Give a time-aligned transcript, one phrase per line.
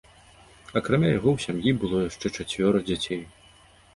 [0.79, 3.21] Акрамя яго ў сям'і было яшчэ чацвёра дзяцей.